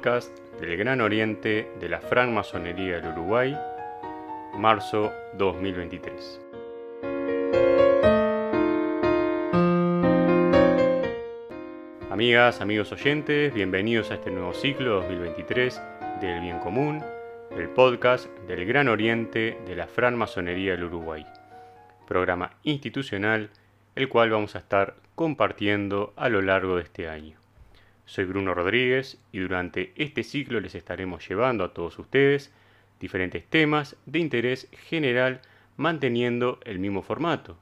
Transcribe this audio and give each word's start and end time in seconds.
podcast 0.00 0.34
del 0.58 0.78
Gran 0.78 1.02
Oriente 1.02 1.70
de 1.78 1.88
la 1.90 2.00
Francmasonería 2.00 3.00
del 3.00 3.12
Uruguay, 3.12 3.54
marzo 4.56 5.12
2023. 5.34 6.40
Amigas, 12.10 12.62
amigos 12.62 12.90
oyentes, 12.92 13.52
bienvenidos 13.52 14.10
a 14.10 14.14
este 14.14 14.30
nuevo 14.30 14.54
ciclo 14.54 15.02
2023 15.02 15.82
del 16.22 16.40
Bien 16.40 16.60
Común, 16.60 17.04
el 17.50 17.68
podcast 17.68 18.26
del 18.48 18.64
Gran 18.64 18.88
Oriente 18.88 19.58
de 19.66 19.76
la 19.76 19.86
Francmasonería 19.86 20.72
del 20.72 20.84
Uruguay, 20.84 21.26
programa 22.08 22.52
institucional 22.62 23.50
el 23.96 24.08
cual 24.08 24.30
vamos 24.30 24.56
a 24.56 24.60
estar 24.60 24.94
compartiendo 25.14 26.14
a 26.16 26.30
lo 26.30 26.40
largo 26.40 26.76
de 26.76 26.84
este 26.84 27.06
año. 27.06 27.39
Soy 28.10 28.24
Bruno 28.24 28.54
Rodríguez 28.54 29.20
y 29.30 29.38
durante 29.38 29.92
este 29.94 30.24
ciclo 30.24 30.58
les 30.58 30.74
estaremos 30.74 31.28
llevando 31.28 31.62
a 31.62 31.72
todos 31.72 31.96
ustedes 32.00 32.52
diferentes 32.98 33.44
temas 33.46 33.94
de 34.04 34.18
interés 34.18 34.66
general 34.72 35.42
manteniendo 35.76 36.58
el 36.64 36.80
mismo 36.80 37.02
formato, 37.02 37.56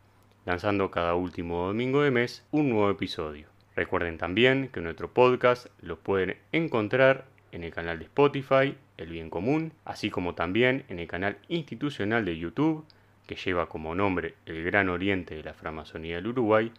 lanzando 0.46 0.90
cada 0.90 1.14
último 1.16 1.66
domingo 1.66 2.00
de 2.00 2.12
mes 2.12 2.46
un 2.50 2.70
nuevo 2.70 2.88
episodio. 2.88 3.46
Recuerden 3.76 4.16
también 4.16 4.70
que 4.72 4.80
nuestro 4.80 5.12
podcast 5.12 5.66
lo 5.82 5.98
pueden 5.98 6.38
encontrar 6.52 7.26
en 7.52 7.62
el 7.62 7.74
canal 7.74 7.98
de 7.98 8.06
Spotify, 8.06 8.74
El 8.96 9.10
Bien 9.10 9.28
Común, 9.28 9.74
así 9.84 10.08
como 10.08 10.34
también 10.34 10.86
en 10.88 10.98
el 10.98 11.08
canal 11.08 11.36
institucional 11.48 12.24
de 12.24 12.38
YouTube, 12.38 12.86
que 13.26 13.36
lleva 13.36 13.68
como 13.68 13.94
nombre 13.94 14.34
El 14.46 14.64
Gran 14.64 14.88
Oriente 14.88 15.34
de 15.34 15.42
la 15.42 15.52
Framasonía 15.52 16.16
del 16.16 16.28
Uruguay, 16.28 16.72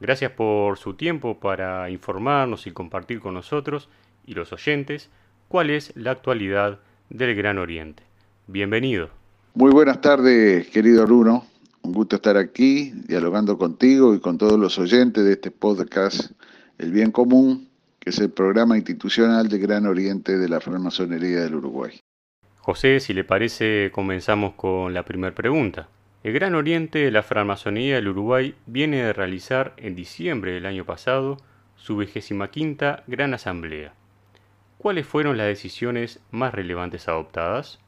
Gracias 0.00 0.30
por 0.30 0.78
su 0.78 0.94
tiempo 0.94 1.40
para 1.40 1.90
informarnos 1.90 2.68
y 2.68 2.70
compartir 2.70 3.18
con 3.18 3.34
nosotros 3.34 3.88
y 4.24 4.34
los 4.34 4.52
oyentes 4.52 5.10
cuál 5.48 5.70
es 5.70 5.92
la 5.96 6.12
actualidad 6.12 6.78
del 7.10 7.34
Gran 7.34 7.58
Oriente. 7.58 8.04
Bienvenido. 8.46 9.10
Muy 9.54 9.72
buenas 9.72 10.00
tardes, 10.00 10.68
querido 10.68 11.04
Bruno. 11.04 11.44
Un 11.82 11.92
gusto 11.92 12.16
estar 12.16 12.36
aquí 12.36 12.92
dialogando 13.08 13.58
contigo 13.58 14.14
y 14.14 14.20
con 14.20 14.38
todos 14.38 14.58
los 14.58 14.78
oyentes 14.78 15.24
de 15.24 15.32
este 15.32 15.50
podcast 15.50 16.30
El 16.78 16.92
Bien 16.92 17.10
Común, 17.10 17.68
que 17.98 18.10
es 18.10 18.18
el 18.20 18.30
programa 18.30 18.76
institucional 18.76 19.48
del 19.48 19.60
Gran 19.60 19.86
Oriente 19.86 20.38
de 20.38 20.48
la 20.48 20.60
francmasonería 20.60 21.40
del 21.40 21.56
Uruguay. 21.56 21.98
José, 22.60 23.00
si 23.00 23.14
le 23.14 23.24
parece, 23.24 23.90
comenzamos 23.92 24.54
con 24.54 24.94
la 24.94 25.02
primera 25.02 25.34
pregunta. 25.34 25.88
El 26.24 26.32
Gran 26.32 26.56
Oriente 26.56 26.98
de 26.98 27.12
la 27.12 27.22
Francmasonería 27.22 27.94
del 27.94 28.08
Uruguay 28.08 28.56
viene 28.66 29.04
de 29.04 29.12
realizar 29.12 29.74
en 29.76 29.94
diciembre 29.94 30.52
del 30.52 30.66
año 30.66 30.84
pasado 30.84 31.36
su 31.76 31.96
vigésima 31.96 32.50
quinta 32.50 33.04
Gran 33.06 33.34
Asamblea. 33.34 33.94
¿Cuáles 34.78 35.06
fueron 35.06 35.36
las 35.36 35.46
decisiones 35.46 36.18
más 36.32 36.52
relevantes 36.52 37.06
adoptadas? 37.06 37.78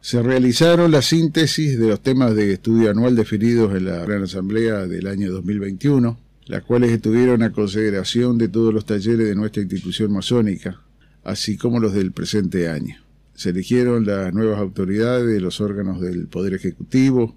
Se 0.00 0.22
realizaron 0.22 0.92
la 0.92 1.02
síntesis 1.02 1.80
de 1.80 1.88
los 1.88 2.00
temas 2.00 2.36
de 2.36 2.52
estudio 2.52 2.90
anual 2.90 3.16
definidos 3.16 3.74
en 3.74 3.86
la 3.86 3.98
Gran 4.04 4.22
Asamblea 4.22 4.86
del 4.86 5.08
año 5.08 5.32
2021, 5.32 6.16
las 6.46 6.62
cuales 6.62 6.92
estuvieron 6.92 7.42
a 7.42 7.50
consideración 7.50 8.38
de 8.38 8.48
todos 8.48 8.72
los 8.72 8.86
talleres 8.86 9.26
de 9.26 9.34
nuestra 9.34 9.62
institución 9.62 10.12
masónica, 10.12 10.80
así 11.24 11.56
como 11.56 11.80
los 11.80 11.92
del 11.92 12.12
presente 12.12 12.68
año. 12.68 12.96
Se 13.34 13.50
eligieron 13.50 14.06
las 14.06 14.32
nuevas 14.32 14.60
autoridades 14.60 15.26
de 15.26 15.40
los 15.40 15.60
órganos 15.60 16.00
del 16.00 16.28
Poder 16.28 16.54
Ejecutivo, 16.54 17.36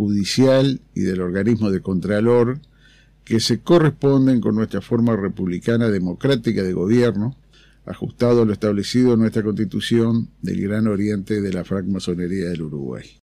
judicial 0.00 0.80
y 0.94 1.02
del 1.02 1.20
organismo 1.20 1.70
de 1.70 1.82
Contralor 1.82 2.58
que 3.22 3.38
se 3.38 3.60
corresponden 3.60 4.40
con 4.40 4.54
nuestra 4.54 4.80
forma 4.80 5.14
republicana 5.14 5.88
democrática 5.88 6.62
de 6.62 6.72
gobierno, 6.72 7.36
ajustado 7.84 8.42
a 8.42 8.44
lo 8.46 8.52
establecido 8.54 9.12
en 9.12 9.20
nuestra 9.20 9.42
Constitución 9.42 10.30
del 10.40 10.62
Gran 10.62 10.86
Oriente 10.86 11.42
de 11.42 11.52
la 11.52 11.64
francmasonería 11.64 12.48
del 12.48 12.62
Uruguay. 12.62 13.18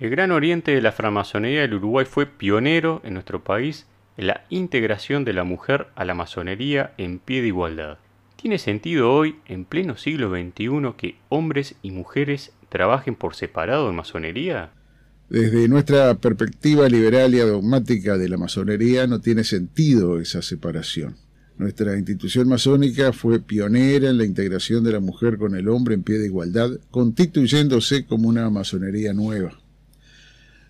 El 0.00 0.10
Gran 0.10 0.32
Oriente 0.32 0.72
de 0.72 0.82
la 0.82 0.90
francmasonería 0.90 1.60
del 1.60 1.74
Uruguay 1.74 2.04
fue 2.04 2.26
pionero 2.26 3.00
en 3.04 3.14
nuestro 3.14 3.44
país 3.44 3.86
en 4.16 4.26
la 4.26 4.44
integración 4.50 5.24
de 5.24 5.34
la 5.34 5.44
mujer 5.44 5.86
a 5.94 6.04
la 6.04 6.14
masonería 6.14 6.94
en 6.98 7.20
pie 7.20 7.42
de 7.42 7.48
igualdad. 7.48 7.98
¿Tiene 8.34 8.58
sentido 8.58 9.12
hoy, 9.12 9.36
en 9.46 9.64
pleno 9.64 9.96
siglo 9.96 10.30
XXI, 10.30 10.94
que 10.96 11.14
hombres 11.28 11.76
y 11.80 11.92
mujeres 11.92 12.52
trabajen 12.68 13.14
por 13.14 13.36
separado 13.36 13.88
en 13.88 13.94
masonería? 13.94 14.72
Desde 15.30 15.68
nuestra 15.68 16.14
perspectiva 16.14 16.88
liberal 16.88 17.34
y 17.34 17.38
dogmática 17.38 18.16
de 18.16 18.30
la 18.30 18.38
masonería 18.38 19.06
no 19.06 19.20
tiene 19.20 19.44
sentido 19.44 20.18
esa 20.20 20.40
separación. 20.40 21.16
Nuestra 21.58 21.98
institución 21.98 22.48
masónica 22.48 23.12
fue 23.12 23.40
pionera 23.40 24.08
en 24.08 24.16
la 24.16 24.24
integración 24.24 24.84
de 24.84 24.92
la 24.92 25.00
mujer 25.00 25.36
con 25.36 25.54
el 25.54 25.68
hombre 25.68 25.94
en 25.96 26.02
pie 26.02 26.18
de 26.18 26.26
igualdad, 26.26 26.70
constituyéndose 26.90 28.06
como 28.06 28.28
una 28.28 28.48
masonería 28.48 29.12
nueva. 29.12 29.60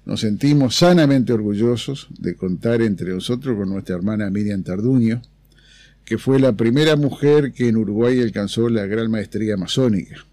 Nos 0.04 0.20
sentimos 0.20 0.74
sanamente 0.74 1.32
orgullosos 1.32 2.08
de 2.18 2.34
contar 2.34 2.82
entre 2.82 3.12
nosotros 3.12 3.56
con 3.56 3.68
nuestra 3.68 3.94
hermana 3.94 4.30
Miriam 4.30 4.64
Tarduño, 4.64 5.22
que 6.04 6.18
fue 6.18 6.41
la 6.41 6.54
primera 6.54 6.97
mujer 6.97 7.52
que 7.52 7.68
en 7.68 7.76
Uruguay 7.76 8.20
alcanzó 8.22 8.68
la 8.70 8.86
gran 8.86 9.08
maestría 9.10 9.56
masónica. 9.56 10.24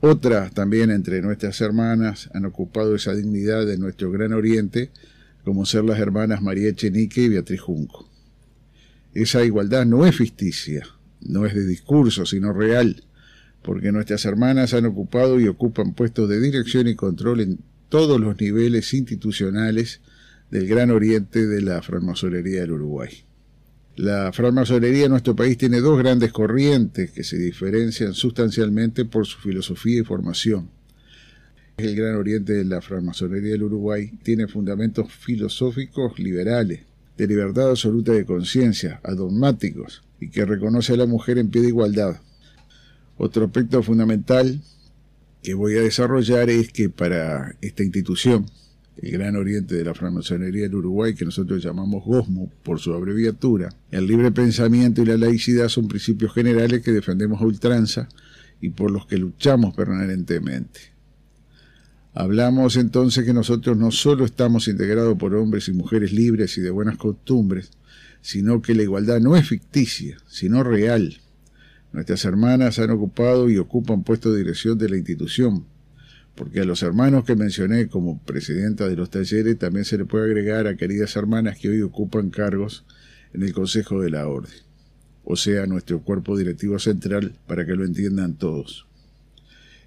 Otras 0.00 0.52
también 0.52 0.90
entre 0.90 1.22
nuestras 1.22 1.60
hermanas 1.60 2.28
han 2.34 2.44
ocupado 2.44 2.94
esa 2.94 3.14
dignidad 3.14 3.66
de 3.66 3.78
nuestro 3.78 4.10
gran 4.10 4.32
oriente, 4.32 4.90
como 5.44 5.64
ser 5.64 5.84
las 5.84 5.98
hermanas 5.98 6.42
María 6.42 6.68
Echenique 6.68 7.22
y 7.22 7.28
Beatriz 7.28 7.60
Junco. 7.60 8.10
Esa 9.14 9.44
igualdad 9.44 9.86
no 9.86 10.04
es 10.04 10.16
ficticia, 10.16 10.86
no 11.20 11.46
es 11.46 11.54
de 11.54 11.66
discurso, 11.66 12.26
sino 12.26 12.52
real, 12.52 13.04
porque 13.62 13.90
nuestras 13.90 14.24
hermanas 14.26 14.74
han 14.74 14.84
ocupado 14.84 15.40
y 15.40 15.48
ocupan 15.48 15.94
puestos 15.94 16.28
de 16.28 16.40
dirección 16.40 16.86
y 16.88 16.94
control 16.94 17.40
en 17.40 17.58
todos 17.88 18.20
los 18.20 18.38
niveles 18.40 18.92
institucionales 18.92 20.00
del 20.50 20.68
gran 20.68 20.90
oriente 20.90 21.46
de 21.46 21.62
la 21.62 21.80
francmasonería 21.82 22.60
del 22.60 22.72
Uruguay. 22.72 23.24
La 23.96 24.30
francmasonería 24.30 25.06
en 25.06 25.12
nuestro 25.12 25.34
país 25.34 25.56
tiene 25.56 25.80
dos 25.80 25.98
grandes 25.98 26.30
corrientes 26.30 27.12
que 27.12 27.24
se 27.24 27.38
diferencian 27.38 28.12
sustancialmente 28.12 29.06
por 29.06 29.26
su 29.26 29.38
filosofía 29.38 30.00
y 30.02 30.04
formación. 30.04 30.68
El 31.78 31.96
Gran 31.96 32.16
Oriente 32.16 32.52
de 32.52 32.66
la 32.66 32.82
francmasonería 32.82 33.52
del 33.52 33.62
Uruguay 33.62 34.10
tiene 34.22 34.48
fundamentos 34.48 35.10
filosóficos 35.10 36.18
liberales, 36.18 36.80
de 37.16 37.26
libertad 37.26 37.70
absoluta 37.70 38.12
de 38.12 38.26
conciencia, 38.26 39.00
adogmáticos, 39.02 40.02
y 40.20 40.28
que 40.28 40.44
reconoce 40.44 40.92
a 40.92 40.98
la 40.98 41.06
mujer 41.06 41.38
en 41.38 41.48
pie 41.48 41.62
de 41.62 41.68
igualdad. 41.68 42.20
Otro 43.16 43.46
aspecto 43.46 43.82
fundamental 43.82 44.60
que 45.42 45.54
voy 45.54 45.74
a 45.78 45.80
desarrollar 45.80 46.50
es 46.50 46.70
que 46.70 46.90
para 46.90 47.56
esta 47.62 47.82
institución, 47.82 48.44
el 48.96 49.10
Gran 49.10 49.36
Oriente 49.36 49.74
de 49.74 49.84
la 49.84 49.94
francmasonería 49.94 50.62
del 50.62 50.76
Uruguay, 50.76 51.14
que 51.14 51.24
nosotros 51.24 51.62
llamamos 51.62 52.04
GOSMO 52.04 52.50
por 52.62 52.80
su 52.80 52.94
abreviatura. 52.94 53.68
El 53.90 54.06
libre 54.06 54.32
pensamiento 54.32 55.02
y 55.02 55.06
la 55.06 55.16
laicidad 55.16 55.68
son 55.68 55.88
principios 55.88 56.32
generales 56.32 56.82
que 56.82 56.92
defendemos 56.92 57.40
a 57.40 57.44
ultranza 57.44 58.08
y 58.60 58.70
por 58.70 58.90
los 58.90 59.06
que 59.06 59.18
luchamos 59.18 59.74
permanentemente. 59.74 60.80
Hablamos 62.14 62.76
entonces 62.76 63.26
que 63.26 63.34
nosotros 63.34 63.76
no 63.76 63.90
solo 63.90 64.24
estamos 64.24 64.68
integrados 64.68 65.18
por 65.18 65.34
hombres 65.34 65.68
y 65.68 65.74
mujeres 65.74 66.12
libres 66.12 66.56
y 66.56 66.62
de 66.62 66.70
buenas 66.70 66.96
costumbres, 66.96 67.70
sino 68.22 68.62
que 68.62 68.74
la 68.74 68.82
igualdad 68.82 69.20
no 69.20 69.36
es 69.36 69.46
ficticia, 69.46 70.16
sino 70.26 70.64
real. 70.64 71.18
Nuestras 71.92 72.24
hermanas 72.24 72.78
han 72.78 72.90
ocupado 72.90 73.50
y 73.50 73.58
ocupan 73.58 74.02
puestos 74.02 74.32
de 74.32 74.38
dirección 74.38 74.78
de 74.78 74.88
la 74.88 74.96
institución, 74.96 75.66
porque 76.36 76.60
a 76.60 76.64
los 76.64 76.82
hermanos 76.82 77.24
que 77.24 77.34
mencioné 77.34 77.88
como 77.88 78.20
presidenta 78.22 78.86
de 78.86 78.94
los 78.94 79.10
talleres 79.10 79.58
también 79.58 79.84
se 79.84 79.98
le 79.98 80.04
puede 80.04 80.26
agregar 80.26 80.66
a 80.66 80.76
queridas 80.76 81.16
hermanas 81.16 81.58
que 81.58 81.70
hoy 81.70 81.80
ocupan 81.80 82.30
cargos 82.30 82.84
en 83.32 83.42
el 83.42 83.52
Consejo 83.52 84.00
de 84.02 84.10
la 84.10 84.28
Orden, 84.28 84.54
o 85.24 85.34
sea, 85.34 85.66
nuestro 85.66 86.00
cuerpo 86.02 86.36
directivo 86.36 86.78
central, 86.78 87.32
para 87.46 87.64
que 87.66 87.74
lo 87.74 87.84
entiendan 87.84 88.34
todos. 88.34 88.86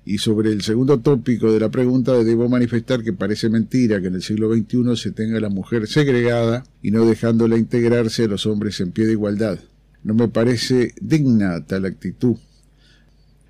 Y 0.05 0.17
sobre 0.17 0.51
el 0.51 0.63
segundo 0.63 0.99
tópico 0.99 1.53
de 1.53 1.59
la 1.59 1.69
pregunta, 1.69 2.13
debo 2.23 2.49
manifestar 2.49 3.03
que 3.03 3.13
parece 3.13 3.47
mentira 3.49 4.01
que 4.01 4.07
en 4.07 4.15
el 4.15 4.23
siglo 4.23 4.51
XXI 4.51 4.95
se 4.95 5.11
tenga 5.11 5.39
la 5.39 5.49
mujer 5.49 5.87
segregada 5.87 6.63
y 6.81 6.89
no 6.89 7.05
dejándola 7.05 7.57
integrarse 7.57 8.23
a 8.23 8.27
los 8.27 8.47
hombres 8.47 8.79
en 8.79 8.91
pie 8.91 9.05
de 9.05 9.11
igualdad. 9.11 9.59
No 10.03 10.15
me 10.15 10.29
parece 10.29 10.93
digna 11.01 11.65
tal 11.65 11.85
actitud 11.85 12.37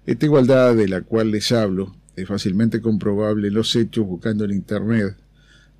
Esta 0.05 0.25
igualdad 0.25 0.75
de 0.75 0.87
la 0.87 1.01
cual 1.01 1.31
les 1.31 1.51
hablo 1.51 1.95
es 2.21 2.27
fácilmente 2.27 2.81
comprobable 2.81 3.51
los 3.51 3.75
hechos 3.75 4.05
buscando 4.05 4.45
en 4.45 4.51
Internet, 4.51 5.15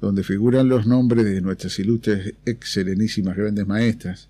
donde 0.01 0.23
figuran 0.23 0.69
los 0.69 0.87
nombres 0.87 1.25
de 1.25 1.41
nuestras 1.41 1.77
ilustres 1.79 2.33
ex 2.45 2.71
serenísimas 2.71 3.35
grandes 3.35 3.67
maestras. 3.67 4.29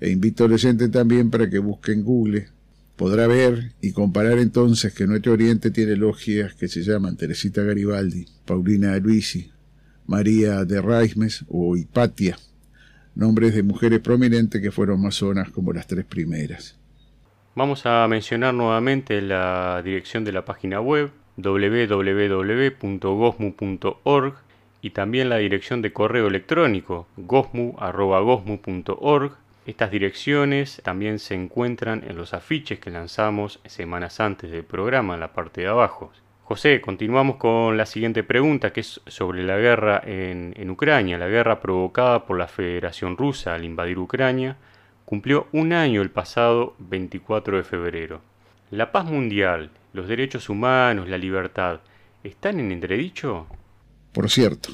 E 0.00 0.10
invito 0.10 0.44
al 0.44 0.52
oyente 0.52 0.88
también 0.88 1.30
para 1.30 1.48
que 1.48 1.58
busque 1.58 1.92
en 1.92 2.04
Google. 2.04 2.48
Podrá 2.96 3.26
ver 3.26 3.72
y 3.80 3.92
comparar 3.92 4.38
entonces 4.38 4.92
que 4.92 5.06
nuestro 5.06 5.32
Oriente 5.32 5.70
tiene 5.70 5.96
logias 5.96 6.54
que 6.54 6.68
se 6.68 6.82
llaman 6.82 7.16
Teresita 7.16 7.62
Garibaldi, 7.62 8.26
Paulina 8.44 8.96
Luisi, 8.98 9.50
María 10.06 10.64
de 10.64 10.82
Raismes 10.82 11.44
o 11.48 11.76
Hipatia, 11.76 12.38
nombres 13.14 13.54
de 13.54 13.62
mujeres 13.62 14.00
prominentes 14.00 14.60
que 14.60 14.70
fueron 14.70 15.00
masonas 15.00 15.50
como 15.50 15.72
las 15.72 15.86
tres 15.86 16.04
primeras. 16.04 16.76
Vamos 17.54 17.84
a 17.84 18.06
mencionar 18.08 18.54
nuevamente 18.54 19.20
la 19.20 19.82
dirección 19.84 20.24
de 20.24 20.32
la 20.32 20.44
página 20.44 20.80
web 20.80 21.10
www.gosmu.org 21.42 24.34
y 24.82 24.90
también 24.90 25.28
la 25.28 25.36
dirección 25.36 25.82
de 25.82 25.92
correo 25.92 26.28
electrónico 26.28 27.06
gosmu.gosmu.org. 27.16 29.32
Estas 29.66 29.90
direcciones 29.90 30.80
también 30.82 31.18
se 31.18 31.34
encuentran 31.34 32.02
en 32.08 32.16
los 32.16 32.32
afiches 32.34 32.78
que 32.78 32.90
lanzamos 32.90 33.60
semanas 33.66 34.20
antes 34.20 34.50
del 34.50 34.64
programa 34.64 35.14
en 35.14 35.20
la 35.20 35.32
parte 35.32 35.60
de 35.60 35.68
abajo. 35.68 36.10
José, 36.44 36.80
continuamos 36.80 37.36
con 37.36 37.76
la 37.76 37.86
siguiente 37.86 38.24
pregunta, 38.24 38.72
que 38.72 38.80
es 38.80 39.00
sobre 39.06 39.44
la 39.44 39.58
guerra 39.58 40.02
en, 40.04 40.52
en 40.56 40.70
Ucrania. 40.70 41.18
La 41.18 41.28
guerra 41.28 41.60
provocada 41.60 42.26
por 42.26 42.38
la 42.38 42.48
Federación 42.48 43.16
Rusa 43.16 43.54
al 43.54 43.64
invadir 43.64 43.98
Ucrania 43.98 44.56
cumplió 45.04 45.46
un 45.52 45.72
año 45.72 46.02
el 46.02 46.10
pasado 46.10 46.74
24 46.78 47.58
de 47.58 47.62
febrero. 47.62 48.20
La 48.70 48.90
paz 48.92 49.04
mundial, 49.04 49.70
los 49.92 50.08
derechos 50.08 50.48
humanos, 50.48 51.08
la 51.08 51.18
libertad, 51.18 51.80
¿están 52.22 52.60
en 52.60 52.72
entredicho? 52.72 53.46
Por 54.12 54.30
cierto, 54.30 54.70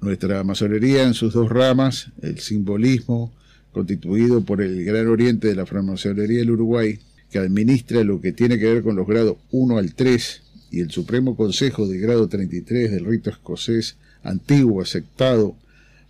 nuestra 0.00 0.42
masonería 0.44 1.02
en 1.04 1.14
sus 1.14 1.32
dos 1.34 1.50
ramas, 1.50 2.10
el 2.22 2.38
simbolismo, 2.38 3.32
constituido 3.72 4.40
por 4.42 4.62
el 4.62 4.84
Gran 4.84 5.08
Oriente 5.08 5.48
de 5.48 5.54
la 5.54 5.66
francmasonería 5.66 6.38
del 6.40 6.50
Uruguay, 6.50 6.98
que 7.30 7.38
administra 7.38 8.02
lo 8.02 8.20
que 8.20 8.32
tiene 8.32 8.58
que 8.58 8.72
ver 8.72 8.82
con 8.82 8.96
los 8.96 9.06
grados 9.06 9.36
1 9.52 9.78
al 9.78 9.94
3, 9.94 10.42
y 10.72 10.80
el 10.80 10.90
Supremo 10.90 11.36
Consejo 11.36 11.86
del 11.86 12.00
grado 12.00 12.28
33 12.28 12.90
del 12.92 13.04
rito 13.04 13.30
escocés 13.30 13.96
antiguo 14.22 14.82
aceptado 14.82 15.56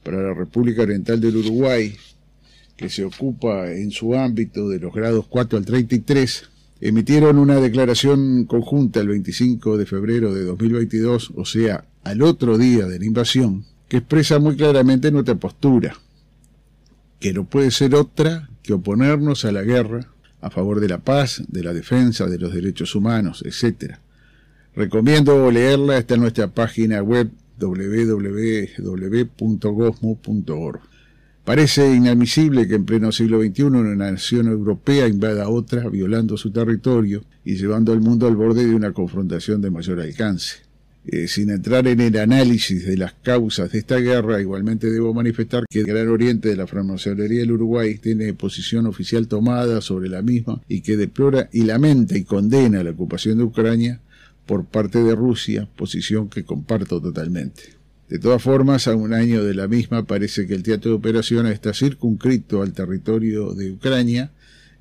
para 0.03 0.23
la 0.23 0.35
República 0.35 0.83
Oriental 0.83 1.21
del 1.21 1.37
Uruguay, 1.37 1.97
que 2.77 2.89
se 2.89 3.05
ocupa 3.05 3.71
en 3.71 3.91
su 3.91 4.15
ámbito 4.15 4.69
de 4.69 4.79
los 4.79 4.93
grados 4.95 5.27
4 5.29 5.59
al 5.59 5.65
33, 5.65 6.50
emitieron 6.81 7.39
una 7.39 7.57
declaración 7.57 8.47
conjunta 8.47 9.01
el 9.01 9.09
25 9.09 9.77
de 9.77 9.87
febrero 9.87 10.35
de 10.35 10.45
2022, 10.45 11.33
o 11.37 11.45
sea, 11.45 11.85
al 12.05 12.23
otro 12.23 12.57
día 12.59 12.87
de 12.87 12.99
la 12.99 13.05
invasión, 13.05 13.65
que 13.89 13.99
expresa 13.99 14.39
muy 14.39 14.57
claramente 14.57 15.11
nuestra 15.11 15.35
postura, 15.35 15.95
que 17.19 17.33
no 17.35 17.45
puede 17.45 17.71
ser 17.71 17.95
otra 17.95 18.49
que 18.63 18.73
oponernos 18.73 19.45
a 19.45 19.53
la 19.53 19.63
guerra 19.63 20.09
a 20.41 20.51
favor 20.51 20.81
de 20.81 20.89
la 20.89 20.99
paz, 20.99 21.43
de 21.49 21.63
la 21.63 21.75
defensa 21.75 22.27
de 22.27 22.39
los 22.39 22.55
derechos 22.55 22.95
humanos, 22.95 23.45
etc. 23.45 23.97
Recomiendo 24.75 25.51
leerla, 25.51 25.99
está 25.99 26.15
en 26.15 26.23
nuestra 26.23 26.49
página 26.49 27.03
web 27.03 27.31
www.gosmo.org. 27.59 28.41
Parece 31.45 31.95
inadmisible 31.95 32.69
que 32.69 32.75
en 32.75 32.85
pleno 32.85 33.13
siglo 33.13 33.41
XXI 33.41 33.63
una 33.65 33.97
nación 33.97 34.47
europea 34.47 35.09
invada 35.09 35.45
a 35.45 35.49
otra, 35.49 35.89
violando 35.89 36.37
su 36.37 36.51
territorio 36.51 37.25
y 37.45 37.57
llevando 37.57 37.93
al 37.93 38.01
mundo 38.01 38.27
al 38.27 38.37
borde 38.37 38.67
de 38.67 38.75
una 38.75 38.93
confrontación 38.93 39.61
de 39.61 39.71
mayor 39.71 40.01
alcance. 40.01 40.71
Eh, 41.07 41.29
sin 41.29 41.49
entrar 41.49 41.89
en 41.89 41.99
el 42.01 42.19
análisis 42.19 42.87
de 42.87 42.99
las 42.99 43.15
causas 43.15 43.73
de 43.73 43.79
esta 43.79 43.97
guerra, 43.97 44.41
igualmente 44.41 44.91
debo 44.91 45.15
manifestar 45.15 45.65
que 45.69 45.81
el 45.81 45.87
Gran 45.87 46.09
Oriente 46.09 46.51
de 46.51 46.57
la 46.57 46.67
francmasonería 46.67 47.41
del 47.41 47.53
Uruguay 47.53 47.97
tiene 47.97 48.35
posición 48.35 48.87
oficial 48.87 49.27
tomada 49.27 49.81
sobre 49.81 50.11
la 50.11 50.21
misma 50.21 50.61
y 50.69 50.83
que 50.83 50.99
deplora 50.99 51.49
y 51.53 51.63
lamenta 51.63 52.19
y 52.19 52.25
condena 52.25 52.85
la 52.85 52.91
ocupación 52.91 53.39
de 53.39 53.45
Ucrania 53.45 54.01
por 54.45 54.67
parte 54.67 55.03
de 55.03 55.15
Rusia, 55.15 55.69
posición 55.75 56.29
que 56.29 56.45
comparto 56.45 57.01
totalmente. 57.01 57.80
De 58.11 58.19
todas 58.19 58.43
formas, 58.43 58.89
a 58.89 58.97
un 58.97 59.15
año 59.15 59.45
de 59.45 59.55
la 59.55 59.69
misma 59.69 60.03
parece 60.05 60.49
que 60.49 60.55
el 60.55 60.65
teatro 60.65 60.91
de 60.91 60.97
operaciones 60.97 61.53
está 61.53 61.73
circunscrito 61.73 62.61
al 62.61 62.73
territorio 62.73 63.55
de 63.55 63.71
Ucrania 63.71 64.33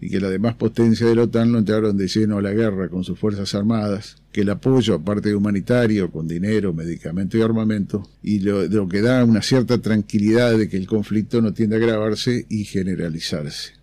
y 0.02 0.10
que 0.10 0.20
las 0.20 0.32
demás 0.32 0.56
potencias 0.56 1.08
de 1.08 1.16
la 1.16 1.24
OTAN 1.24 1.52
lo 1.52 1.60
entraron 1.60 1.96
de 1.96 2.08
lleno 2.08 2.40
a 2.40 2.42
la 2.42 2.54
guerra 2.54 2.90
con 2.90 3.04
sus 3.04 3.20
fuerzas 3.20 3.54
armadas, 3.54 4.16
que 4.32 4.42
el 4.42 4.50
apoyo, 4.50 4.96
aparte 4.96 5.30
de 5.30 5.36
humanitario, 5.36 6.10
con 6.10 6.28
dinero, 6.28 6.74
medicamento 6.74 7.38
y 7.38 7.44
armamento, 7.44 8.10
y 8.24 8.40
lo, 8.40 8.66
lo 8.66 8.90
que 8.90 9.02
da 9.02 9.24
una 9.24 9.44
cierta 9.44 9.78
tranquilidad 9.78 10.58
de 10.58 10.68
que 10.68 10.78
el 10.78 10.88
conflicto 10.88 11.40
no 11.40 11.54
tiende 11.54 11.76
a 11.76 11.80
agravarse 11.80 12.48
y 12.50 12.64
generalizarse. 12.64 13.74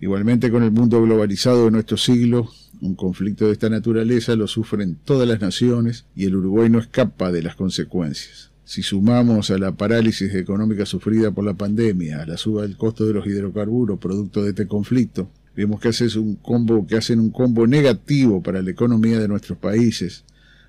Igualmente 0.00 0.50
con 0.50 0.64
el 0.64 0.72
mundo 0.72 1.00
globalizado 1.00 1.66
de 1.66 1.70
nuestro 1.70 1.96
siglo, 1.96 2.50
un 2.80 2.96
conflicto 2.96 3.46
de 3.46 3.52
esta 3.52 3.70
naturaleza 3.70 4.34
lo 4.34 4.48
sufren 4.48 4.98
todas 5.04 5.28
las 5.28 5.40
naciones 5.40 6.06
y 6.16 6.24
el 6.24 6.34
Uruguay 6.34 6.68
no 6.68 6.80
escapa 6.80 7.30
de 7.30 7.42
las 7.42 7.54
consecuencias. 7.54 8.50
Si 8.66 8.82
sumamos 8.82 9.50
a 9.50 9.56
la 9.56 9.72
parálisis 9.72 10.34
económica 10.34 10.84
sufrida 10.84 11.30
por 11.30 11.44
la 11.44 11.54
pandemia, 11.54 12.20
a 12.20 12.26
la 12.26 12.36
suba 12.36 12.62
del 12.62 12.76
costo 12.76 13.06
de 13.06 13.14
los 13.14 13.26
hidrocarburos 13.26 13.98
producto 13.98 14.42
de 14.42 14.50
este 14.50 14.66
conflicto, 14.66 15.30
Vemos 15.56 15.80
que 15.80 15.88
hacen 15.88 16.10
un 16.18 16.34
combo, 16.36 16.86
que 16.86 16.96
hacen 16.96 17.18
un 17.18 17.30
combo 17.30 17.66
negativo 17.66 18.42
para 18.42 18.60
la 18.60 18.70
economía 18.70 19.18
de 19.18 19.26
nuestros 19.26 19.56
países, 19.56 20.22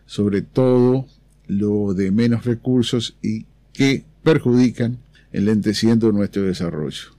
sobre 0.06 0.42
todo 0.42 1.06
lo 1.48 1.94
de 1.94 2.10
menos 2.12 2.46
recursos 2.46 3.18
y 3.22 3.46
que 3.74 4.06
perjudican 4.24 4.98
enlenteciendo 5.34 6.14
nuestro 6.14 6.44
desarrollo. 6.44 7.10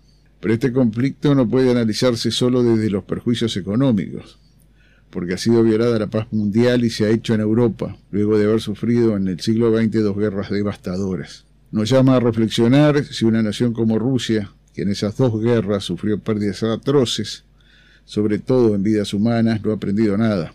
Pero 0.41 0.55
este 0.55 0.73
conflicto 0.73 1.35
no 1.35 1.47
puede 1.47 1.71
analizarse 1.71 2.31
solo 2.31 2.63
desde 2.63 2.89
los 2.89 3.05
perjuicios 3.05 3.55
económicos, 3.59 4.39
porque 5.11 5.35
ha 5.35 5.39
sido 5.39 5.63
violada 5.63 5.99
la 5.99 6.07
paz 6.09 6.27
mundial 6.31 6.85
y 6.85 6.91
se 6.91 7.07
ha 7.07 7.11
hecho 7.11 7.35
en 7.35 7.41
Europa, 7.41 7.97
luego 8.11 8.39
de 8.39 8.45
haber 8.45 8.61
sufrido 8.61 9.17
en 9.17 9.29
el 9.29 9.41
siglo 9.41 9.77
XX 9.77 10.03
dos 10.03 10.17
guerras 10.17 10.51
devastadoras. 10.51 11.47
Nos 11.71 11.91
llama 11.91 12.17
a 12.17 12.21
reflexionar 12.21 13.05
si 13.05 13.25
una 13.25 13.43
nación 13.43 13.73
como 13.73 13.99
Rusia, 13.99 14.53
que 14.75 14.83
en 14.83 14.91
esas 14.91 15.17
dos 15.17 15.41
guerras 15.41 15.85
sufrió 15.85 16.19
pérdidas 16.19 16.63
atroces, 16.63 17.45
sobre 18.05 18.39
todo 18.39 18.75
en 18.75 18.83
vidas 18.83 19.13
humanas, 19.13 19.63
no 19.63 19.71
ha 19.71 19.75
aprendido 19.75 20.17
nada. 20.17 20.55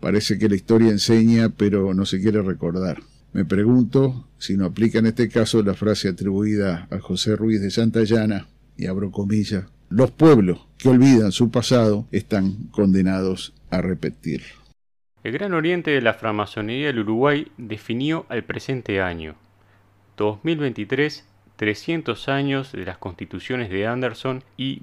Parece 0.00 0.38
que 0.38 0.48
la 0.48 0.56
historia 0.56 0.90
enseña, 0.90 1.50
pero 1.50 1.92
no 1.94 2.06
se 2.06 2.20
quiere 2.20 2.40
recordar. 2.42 3.02
Me 3.32 3.44
pregunto 3.44 4.26
si 4.38 4.56
no 4.56 4.66
aplica 4.66 4.98
en 4.98 5.06
este 5.06 5.28
caso 5.28 5.62
la 5.62 5.74
frase 5.74 6.08
atribuida 6.08 6.88
a 6.90 6.98
José 6.98 7.36
Ruiz 7.36 7.60
de 7.60 7.70
Santayana, 7.70 8.48
y 8.76 8.86
abro 8.86 9.10
comillas, 9.10 9.64
los 9.92 10.10
pueblos 10.10 10.66
que 10.78 10.88
olvidan 10.88 11.32
su 11.32 11.50
pasado 11.50 12.06
están 12.12 12.68
condenados 12.70 13.52
a 13.70 13.82
repetirlo. 13.82 14.62
El 15.22 15.32
Gran 15.32 15.54
Oriente 15.54 15.90
de 15.90 16.00
la 16.00 16.14
Framasonería 16.14 16.88
del 16.88 17.00
Uruguay 17.00 17.46
definió 17.56 18.26
al 18.28 18.42
presente 18.42 19.00
año, 19.00 19.36
2023, 20.16 21.24
300 21.56 22.28
años 22.28 22.72
de 22.72 22.84
las 22.84 22.98
constituciones 22.98 23.70
de 23.70 23.86
Anderson 23.86 24.42
y 24.56 24.80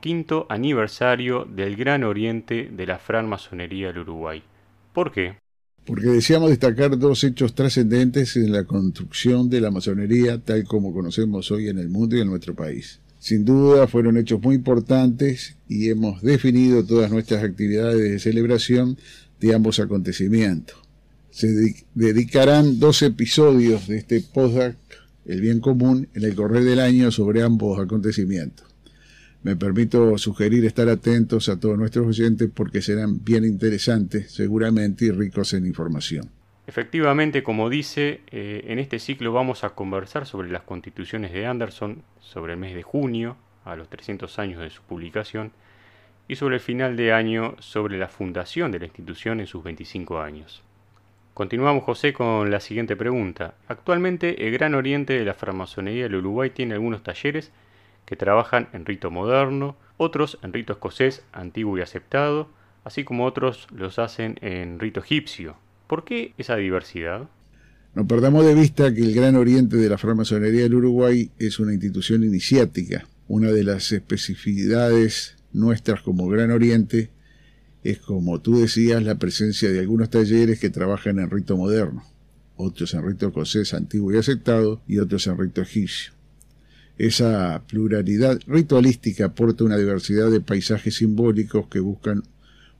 quinto 0.00 0.46
aniversario 0.50 1.44
del 1.44 1.76
Gran 1.76 2.04
Oriente 2.04 2.68
de 2.70 2.86
la 2.86 2.98
francmasonería 2.98 3.88
del 3.88 4.00
Uruguay. 4.00 4.42
¿Por 4.92 5.12
qué? 5.12 5.36
Porque 5.86 6.08
deseamos 6.08 6.50
destacar 6.50 6.98
dos 6.98 7.24
hechos 7.24 7.54
trascendentes 7.54 8.36
en 8.36 8.52
la 8.52 8.64
construcción 8.64 9.48
de 9.48 9.60
la 9.60 9.70
masonería 9.70 10.38
tal 10.38 10.64
como 10.64 10.92
conocemos 10.92 11.50
hoy 11.50 11.68
en 11.68 11.78
el 11.78 11.88
mundo 11.88 12.16
y 12.16 12.20
en 12.20 12.28
nuestro 12.28 12.54
país. 12.54 13.00
Sin 13.20 13.44
duda 13.44 13.86
fueron 13.86 14.16
hechos 14.16 14.40
muy 14.40 14.56
importantes 14.56 15.54
y 15.68 15.90
hemos 15.90 16.22
definido 16.22 16.84
todas 16.86 17.10
nuestras 17.10 17.44
actividades 17.44 18.00
de 18.00 18.18
celebración 18.18 18.96
de 19.38 19.54
ambos 19.54 19.78
acontecimientos. 19.78 20.78
Se 21.30 21.74
dedicarán 21.94 22.80
dos 22.80 23.02
episodios 23.02 23.86
de 23.88 23.98
este 23.98 24.22
podcast 24.22 24.78
el 25.26 25.42
bien 25.42 25.60
común 25.60 26.08
en 26.14 26.24
el 26.24 26.34
correr 26.34 26.64
del 26.64 26.80
año 26.80 27.10
sobre 27.10 27.42
ambos 27.42 27.78
acontecimientos. 27.78 28.66
Me 29.42 29.54
permito 29.54 30.16
sugerir 30.16 30.64
estar 30.64 30.88
atentos 30.88 31.50
a 31.50 31.60
todos 31.60 31.78
nuestros 31.78 32.06
oyentes 32.06 32.48
porque 32.52 32.80
serán 32.80 33.22
bien 33.22 33.44
interesantes 33.44 34.32
seguramente 34.32 35.04
y 35.04 35.10
ricos 35.10 35.52
en 35.52 35.66
información. 35.66 36.30
Efectivamente, 36.70 37.42
como 37.42 37.68
dice, 37.68 38.20
eh, 38.30 38.66
en 38.68 38.78
este 38.78 39.00
ciclo 39.00 39.32
vamos 39.32 39.64
a 39.64 39.70
conversar 39.70 40.24
sobre 40.24 40.52
las 40.52 40.62
constituciones 40.62 41.32
de 41.32 41.44
Anderson 41.44 42.04
sobre 42.20 42.52
el 42.52 42.60
mes 42.60 42.76
de 42.76 42.84
junio, 42.84 43.36
a 43.64 43.74
los 43.74 43.88
300 43.88 44.38
años 44.38 44.60
de 44.60 44.70
su 44.70 44.80
publicación, 44.82 45.50
y 46.28 46.36
sobre 46.36 46.54
el 46.54 46.60
final 46.60 46.96
de 46.96 47.12
año 47.12 47.56
sobre 47.58 47.98
la 47.98 48.06
fundación 48.06 48.70
de 48.70 48.78
la 48.78 48.84
institución 48.84 49.40
en 49.40 49.48
sus 49.48 49.64
25 49.64 50.20
años. 50.20 50.62
Continuamos, 51.34 51.82
José, 51.82 52.12
con 52.12 52.52
la 52.52 52.60
siguiente 52.60 52.94
pregunta. 52.94 53.54
Actualmente, 53.66 54.46
el 54.46 54.52
Gran 54.52 54.76
Oriente 54.76 55.18
de 55.18 55.24
la 55.24 55.34
Francmasonería 55.34 56.04
del 56.04 56.14
Uruguay 56.14 56.50
tiene 56.50 56.74
algunos 56.74 57.02
talleres 57.02 57.50
que 58.06 58.14
trabajan 58.14 58.68
en 58.72 58.86
rito 58.86 59.10
moderno, 59.10 59.74
otros 59.96 60.38
en 60.44 60.52
rito 60.52 60.74
escocés 60.74 61.26
antiguo 61.32 61.76
y 61.78 61.80
aceptado, 61.80 62.48
así 62.84 63.02
como 63.02 63.24
otros 63.24 63.66
los 63.72 63.98
hacen 63.98 64.38
en 64.40 64.78
rito 64.78 65.00
egipcio. 65.00 65.56
¿Por 65.90 66.04
qué 66.04 66.34
esa 66.38 66.54
diversidad? 66.54 67.28
No 67.96 68.06
perdamos 68.06 68.46
de 68.46 68.54
vista 68.54 68.94
que 68.94 69.00
el 69.00 69.12
Gran 69.12 69.34
Oriente 69.34 69.76
de 69.76 69.88
la 69.88 69.98
francmasonería 69.98 70.62
del 70.62 70.76
Uruguay 70.76 71.32
es 71.36 71.58
una 71.58 71.72
institución 71.72 72.22
iniciática. 72.22 73.08
Una 73.26 73.50
de 73.50 73.64
las 73.64 73.90
especificidades 73.90 75.34
nuestras 75.52 76.00
como 76.02 76.28
Gran 76.28 76.52
Oriente 76.52 77.10
es, 77.82 77.98
como 77.98 78.40
tú 78.40 78.60
decías, 78.60 79.02
la 79.02 79.16
presencia 79.16 79.72
de 79.72 79.80
algunos 79.80 80.10
talleres 80.10 80.60
que 80.60 80.70
trabajan 80.70 81.18
en 81.18 81.28
rito 81.28 81.56
moderno, 81.56 82.04
otros 82.54 82.94
en 82.94 83.04
rito 83.04 83.26
escocés 83.26 83.74
antiguo 83.74 84.12
y 84.12 84.18
aceptado 84.18 84.80
y 84.86 85.00
otros 85.00 85.26
en 85.26 85.38
rito 85.38 85.60
egipcio. 85.60 86.12
Esa 86.98 87.64
pluralidad 87.66 88.38
ritualística 88.46 89.24
aporta 89.24 89.64
una 89.64 89.76
diversidad 89.76 90.30
de 90.30 90.40
paisajes 90.40 90.94
simbólicos 90.94 91.66
que 91.66 91.80
buscan 91.80 92.22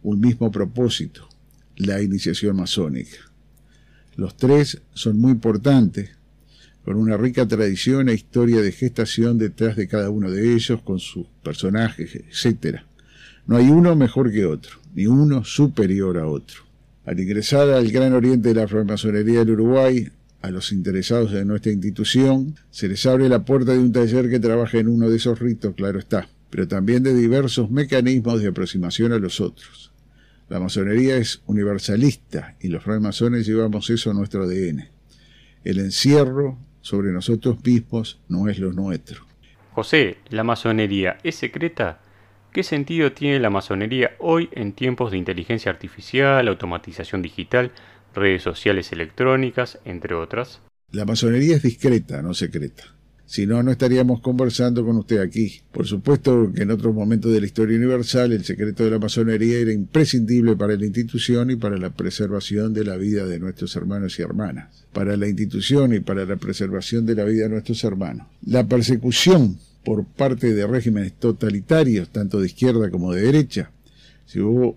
un 0.05 0.21
mismo 0.21 0.53
propósito, 0.53 1.29
la 1.81 2.03
iniciación 2.03 2.57
masónica. 2.57 3.17
Los 4.17 4.37
tres 4.37 4.83
son 4.93 5.19
muy 5.19 5.33
importantes, 5.33 6.11
con 6.85 6.97
una 6.97 7.17
rica 7.17 7.47
tradición 7.47 8.09
e 8.09 8.15
historia 8.15 8.61
de 8.61 8.73
gestación 8.73 9.39
detrás 9.39 9.77
de 9.77 9.89
cada 9.89 10.11
uno 10.11 10.31
de 10.31 10.55
ellos, 10.55 10.83
con 10.83 10.99
sus 10.99 11.27
personajes, 11.43 12.15
etc. 12.15 12.81
No 13.47 13.57
hay 13.57 13.69
uno 13.69 13.97
mejor 13.97 14.31
que 14.31 14.45
otro, 14.45 14.79
ni 14.95 15.07
uno 15.07 15.45
superior 15.45 16.19
a 16.19 16.27
otro. 16.27 16.63
Al 17.07 17.19
ingresar 17.19 17.71
al 17.71 17.91
Gran 17.91 18.13
Oriente 18.13 18.51
de 18.51 18.61
la 18.61 18.69
francmasonería 18.69 19.41
del 19.41 19.53
Uruguay, 19.53 20.09
a 20.43 20.51
los 20.51 20.73
interesados 20.73 21.33
de 21.33 21.45
nuestra 21.45 21.73
institución, 21.73 22.57
se 22.71 22.89
les 22.89 23.05
abre 23.07 23.29
la 23.29 23.45
puerta 23.45 23.73
de 23.73 23.79
un 23.79 23.93
taller 23.93 24.29
que 24.29 24.39
trabaja 24.39 24.79
en 24.79 24.89
uno 24.89 25.09
de 25.09 25.17
esos 25.17 25.39
ritos, 25.39 25.75
claro 25.75 25.99
está, 25.99 26.29
pero 26.51 26.69
también 26.69 27.03
de 27.03 27.15
diversos 27.15 27.71
mecanismos 27.71 28.41
de 28.41 28.49
aproximación 28.49 29.13
a 29.13 29.19
los 29.19 29.41
otros. 29.41 29.90
La 30.51 30.59
masonería 30.59 31.17
es 31.17 31.43
universalista 31.47 32.57
y 32.59 32.67
los 32.67 32.83
francmasones 32.83 33.47
llevamos 33.47 33.89
eso 33.89 34.11
a 34.11 34.15
nuestro 34.15 34.43
ADN. 34.43 34.89
El 35.63 35.79
encierro 35.79 36.59
sobre 36.81 37.13
nosotros 37.13 37.65
mismos 37.65 38.21
no 38.29 38.49
es 38.49 38.59
lo 38.59 38.73
nuestro. 38.73 39.25
José, 39.71 40.17
¿la 40.29 40.43
masonería 40.43 41.19
es 41.23 41.37
secreta? 41.37 42.01
¿Qué 42.53 42.65
sentido 42.65 43.13
tiene 43.13 43.39
la 43.39 43.49
masonería 43.49 44.17
hoy 44.19 44.49
en 44.51 44.73
tiempos 44.73 45.13
de 45.13 45.19
inteligencia 45.19 45.71
artificial, 45.71 46.49
automatización 46.49 47.23
digital, 47.23 47.71
redes 48.13 48.43
sociales 48.43 48.91
electrónicas, 48.91 49.79
entre 49.85 50.17
otras? 50.17 50.63
La 50.91 51.05
masonería 51.05 51.55
es 51.55 51.63
discreta, 51.63 52.23
no 52.23 52.35
secreta. 52.35 52.97
Si 53.31 53.47
no, 53.47 53.63
no 53.63 53.71
estaríamos 53.71 54.21
conversando 54.23 54.85
con 54.85 54.97
usted 54.97 55.21
aquí. 55.21 55.61
Por 55.71 55.87
supuesto 55.87 56.51
que 56.53 56.63
en 56.63 56.73
otros 56.73 56.93
momentos 56.93 57.33
de 57.33 57.39
la 57.39 57.47
historia 57.47 57.79
universal 57.79 58.33
el 58.33 58.45
secreto 58.45 58.83
de 58.83 58.91
la 58.91 58.99
masonería 58.99 59.61
era 59.61 59.73
imprescindible 59.73 60.57
para 60.57 60.75
la 60.75 60.85
institución 60.85 61.49
y 61.53 61.55
para 61.55 61.79
la 61.79 61.91
preservación 61.91 62.75
de 62.75 62.83
la 62.83 62.97
vida 62.97 63.27
de 63.27 63.39
nuestros 63.39 63.77
hermanos 63.77 64.19
y 64.19 64.23
hermanas. 64.23 64.85
Para 64.93 65.17
la 65.17 65.29
institución 65.29 65.95
y 65.95 66.01
para 66.01 66.25
la 66.25 66.39
preservación 66.39 67.07
de 67.07 67.15
la 67.15 67.23
vida 67.23 67.45
de 67.45 67.51
nuestros 67.51 67.85
hermanos. 67.85 68.27
La 68.45 68.67
persecución 68.67 69.61
por 69.85 70.07
parte 70.07 70.53
de 70.53 70.67
regímenes 70.67 71.13
totalitarios, 71.13 72.11
tanto 72.11 72.41
de 72.41 72.47
izquierda 72.49 72.91
como 72.91 73.13
de 73.13 73.23
derecha, 73.23 73.71
llevó 74.35 74.77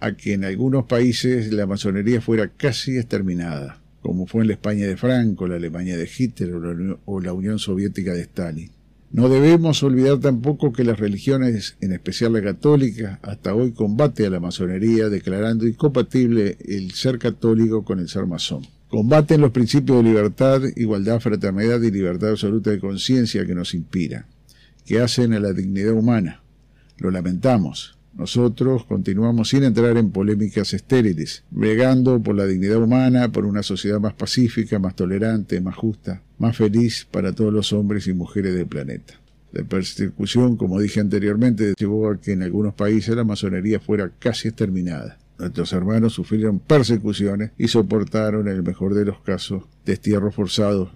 a 0.00 0.12
que 0.12 0.32
en 0.32 0.46
algunos 0.46 0.86
países 0.86 1.52
la 1.52 1.66
masonería 1.66 2.22
fuera 2.22 2.48
casi 2.48 2.96
exterminada 2.96 3.78
como 4.02 4.26
fue 4.26 4.42
en 4.42 4.48
la 4.48 4.54
España 4.54 4.86
de 4.86 4.96
Franco, 4.96 5.46
la 5.46 5.56
Alemania 5.56 5.96
de 5.96 6.08
Hitler 6.08 6.52
o 7.04 7.20
la 7.20 7.32
Unión 7.32 7.58
Soviética 7.58 8.14
de 8.14 8.22
Stalin. 8.22 8.70
No 9.10 9.30
debemos 9.30 9.82
olvidar 9.82 10.18
tampoco 10.20 10.70
que 10.70 10.84
las 10.84 10.98
religiones, 10.98 11.78
en 11.80 11.92
especial 11.92 12.34
la 12.34 12.42
católica, 12.42 13.18
hasta 13.22 13.54
hoy 13.54 13.72
combate 13.72 14.26
a 14.26 14.30
la 14.30 14.38
masonería 14.38 15.08
declarando 15.08 15.66
incompatible 15.66 16.58
el 16.60 16.90
ser 16.90 17.18
católico 17.18 17.84
con 17.84 18.00
el 18.00 18.08
ser 18.08 18.26
masón. 18.26 18.66
Combaten 18.88 19.40
los 19.40 19.50
principios 19.50 19.98
de 19.98 20.10
libertad, 20.10 20.60
igualdad, 20.76 21.20
fraternidad 21.20 21.80
y 21.80 21.90
libertad 21.90 22.30
absoluta 22.30 22.70
de 22.70 22.80
conciencia 22.80 23.46
que 23.46 23.54
nos 23.54 23.72
inspira, 23.72 24.26
que 24.84 25.00
hacen 25.00 25.32
a 25.32 25.40
la 25.40 25.52
dignidad 25.52 25.92
humana. 25.92 26.42
Lo 26.98 27.10
lamentamos, 27.10 27.97
nosotros 28.18 28.84
continuamos 28.84 29.50
sin 29.50 29.62
entrar 29.62 29.96
en 29.96 30.10
polémicas 30.10 30.74
estériles, 30.74 31.44
bregando 31.52 32.20
por 32.20 32.34
la 32.34 32.46
dignidad 32.46 32.82
humana, 32.82 33.30
por 33.30 33.46
una 33.46 33.62
sociedad 33.62 34.00
más 34.00 34.14
pacífica, 34.14 34.80
más 34.80 34.96
tolerante, 34.96 35.60
más 35.60 35.76
justa, 35.76 36.20
más 36.36 36.56
feliz 36.56 37.06
para 37.08 37.32
todos 37.32 37.52
los 37.52 37.72
hombres 37.72 38.08
y 38.08 38.12
mujeres 38.12 38.56
del 38.56 38.66
planeta. 38.66 39.14
La 39.52 39.62
persecución, 39.62 40.56
como 40.56 40.80
dije 40.80 40.98
anteriormente, 40.98 41.74
llevó 41.78 42.10
a 42.10 42.20
que 42.20 42.32
en 42.32 42.42
algunos 42.42 42.74
países 42.74 43.14
la 43.14 43.22
masonería 43.22 43.78
fuera 43.78 44.10
casi 44.18 44.48
exterminada. 44.48 45.18
Nuestros 45.38 45.72
hermanos 45.72 46.14
sufrieron 46.14 46.58
persecuciones 46.58 47.52
y 47.56 47.68
soportaron, 47.68 48.48
en 48.48 48.56
el 48.56 48.64
mejor 48.64 48.94
de 48.94 49.04
los 49.04 49.20
casos, 49.20 49.62
destierros 49.86 50.34
forzados 50.34 50.90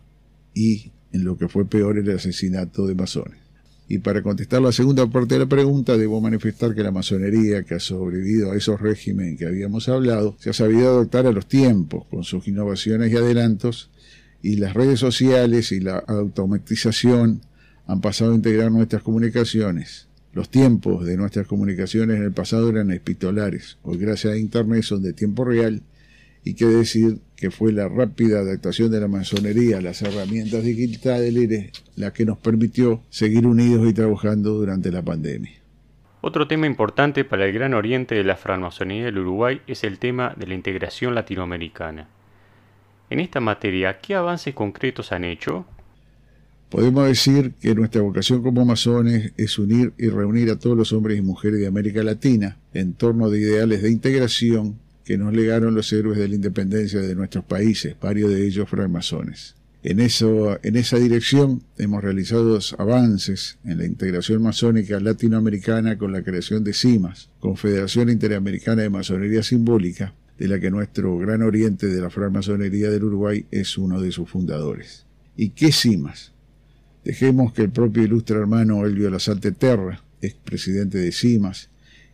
y, 0.55 0.91
en 1.12 1.25
lo 1.25 1.38
que 1.38 1.49
fue 1.49 1.67
peor, 1.67 1.99
el 1.99 2.11
asesinato 2.11 2.85
de 2.88 2.97
masones. 2.97 3.42
Y 3.89 3.99
para 3.99 4.23
contestar 4.23 4.62
la 4.62 4.73
segunda 4.73 5.07
parte 5.07 5.35
de 5.35 5.41
la 5.41 5.47
pregunta, 5.47 5.97
debo 5.97 6.21
manifestar 6.21 6.75
que 6.75 6.83
la 6.83 6.91
masonería, 6.91 7.65
que 7.65 7.75
ha 7.75 7.81
sobrevivido 7.81 8.53
a 8.53 8.57
esos 8.57 8.81
regímenes 8.81 9.39
que 9.39 9.47
habíamos 9.47 9.89
hablado, 9.89 10.37
se 10.39 10.51
ha 10.51 10.53
sabido 10.53 10.89
adoptar 10.89 11.27
a 11.27 11.33
los 11.33 11.47
tiempos, 11.47 12.07
con 12.07 12.25
sus 12.25 12.47
innovaciones 12.49 13.12
y 13.12 13.17
adelantos, 13.17 13.91
y 14.43 14.57
las 14.57 14.75
redes 14.75 14.99
sociales 14.99 15.73
y 15.73 15.81
la 15.81 15.99
automatización 15.99 17.43
han 17.87 18.01
pasado 18.01 18.33
a 18.33 18.37
integrar 18.37 18.73
nuestras 18.73 19.03
comunicaciones. 19.03 20.09
Los 20.33 20.49
tiempos 20.49 21.05
de 21.05 21.17
nuestras 21.17 21.47
comunicaciones 21.47 22.17
en 22.17 22.23
el 22.23 22.33
pasado 22.33 22.71
eran 22.71 22.91
epistolares, 22.91 23.77
hoy 23.83 23.99
gracias 23.99 24.33
a 24.33 24.39
Internet 24.39 24.83
son 24.83 25.03
de 25.03 25.12
tiempo 25.12 25.45
real 25.45 25.83
y 26.43 26.55
qué 26.55 26.65
decir 26.67 27.19
que 27.43 27.51
fue 27.51 27.73
la 27.73 27.89
rápida 27.89 28.39
adaptación 28.39 28.93
de 28.93 29.01
la 29.01 29.09
masonería 29.09 29.79
a 29.79 29.81
las 29.81 30.01
herramientas 30.01 30.63
digitales 30.63 31.73
la 31.97 32.13
que 32.13 32.25
nos 32.25 32.39
permitió 32.39 33.03
seguir 33.11 33.49
unidos 33.49 33.85
y 33.89 33.93
trabajando 33.93 34.53
durante 34.53 34.93
la 34.93 35.03
pandemia. 35.03 35.51
Otro 36.21 36.47
tema 36.47 36.69
importante 36.69 37.25
para 37.25 37.45
el 37.45 37.53
gran 37.53 37.75
oriente 37.75 38.15
de 38.15 38.23
la 38.23 38.37
francmasonería 38.37 39.07
del 39.07 39.19
Uruguay 39.19 39.61
es 39.67 39.83
el 39.83 39.99
tema 39.99 40.35
de 40.37 40.47
la 40.47 40.55
integración 40.55 41.17
latinoamericana. 41.17 42.07
En 43.11 43.19
esta 43.19 43.41
materia, 43.41 43.99
¿qué 43.99 44.15
avances 44.15 44.55
concretos 44.55 45.11
han 45.11 45.25
hecho? 45.25 45.67
Podemos 46.69 47.09
decir 47.09 47.55
que 47.61 47.75
nuestra 47.75 48.03
vocación 48.03 48.45
como 48.45 48.65
masones 48.65 49.33
es 49.37 49.59
unir 49.59 49.95
y 49.99 50.11
reunir 50.11 50.49
a 50.53 50.61
todos 50.61 50.77
los 50.77 50.93
hombres 50.93 51.19
y 51.19 51.23
mujeres 51.23 51.59
de 51.59 51.67
América 51.67 52.05
Latina 52.05 52.59
en 52.73 52.95
torno 52.95 53.31
de 53.31 53.41
ideales 53.41 53.83
de 53.83 53.91
integración 53.91 54.79
que 55.04 55.18
nos 55.18 55.35
legaron 55.35 55.75
los 55.75 55.92
héroes 55.92 56.18
de 56.18 56.28
la 56.28 56.35
independencia 56.35 57.00
de 57.00 57.14
nuestros 57.14 57.44
países, 57.44 57.97
varios 58.00 58.30
de 58.30 58.47
ellos 58.47 58.68
francmasones. 58.68 59.54
En, 59.85 59.99
eso, 59.99 60.59
en 60.62 60.76
esa 60.76 60.97
dirección 60.99 61.62
hemos 61.76 62.04
realizado 62.04 62.59
avances 62.78 63.59
en 63.64 63.78
la 63.78 63.85
integración 63.85 64.40
masónica 64.40 65.00
latinoamericana 65.00 65.99
con 65.99 66.12
la 66.12 66.23
creación 66.23 66.62
de 66.62 66.73
CIMAS, 66.73 67.30
Confederación 67.40 68.09
Interamericana 68.09 68.82
de 68.82 68.90
Masonería 68.90 69.42
Simbólica, 69.42 70.14
de 70.38 70.47
la 70.47 70.61
que 70.61 70.71
nuestro 70.71 71.18
gran 71.18 71.42
oriente 71.42 71.88
de 71.88 72.00
la 72.00 72.11
francmasonería 72.11 72.90
del 72.90 73.04
Uruguay 73.04 73.47
es 73.50 73.76
uno 73.76 74.00
de 74.00 74.12
sus 74.12 74.30
fundadores. 74.30 75.04
¿Y 75.37 75.50
qué 75.50 75.73
CIMAS? 75.73 76.32
Dejemos 77.04 77.52
que 77.52 77.62
el 77.62 77.71
propio 77.71 78.04
ilustre 78.04 78.38
hermano 78.38 78.87
Elvio 78.87 79.11
Lasalte 79.11 79.50
Terra, 79.50 80.04
expresidente 80.21 80.99
de 80.99 81.11
CIMAS, 81.11 81.71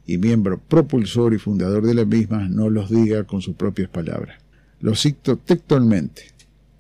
y 0.09 0.17
miembro 0.17 0.59
propulsor 0.59 1.35
y 1.35 1.39
fundador 1.39 1.87
de 1.87 1.93
la 1.93 2.07
misma, 2.07 2.49
no 2.49 2.71
los 2.71 2.89
diga 2.91 3.25
con 3.25 3.43
sus 3.43 3.55
propias 3.57 3.91
palabras. 3.91 4.41
Lo 4.81 4.97
cito 4.97 5.37
textualmente 5.37 6.23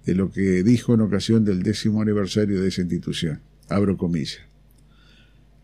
de 0.06 0.14
lo 0.14 0.32
que 0.32 0.62
dijo 0.62 0.94
en 0.94 1.02
ocasión 1.02 1.44
del 1.44 1.62
décimo 1.62 2.00
aniversario 2.00 2.58
de 2.58 2.68
esa 2.68 2.80
institución. 2.80 3.42
Abro 3.68 3.98
comillas. 3.98 4.40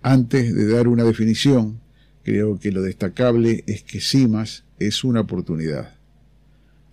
Antes 0.03 0.55
de 0.55 0.69
dar 0.69 0.89
una 0.89 1.05
definición, 1.05 1.81
creo 2.23 2.59
que 2.59 2.71
lo 2.71 2.83
destacable 2.83 3.65
es 3.67 3.83
que 3.83 3.99
CIMAS 3.99 4.65
es 4.79 5.03
una 5.03 5.21
oportunidad. 5.21 5.95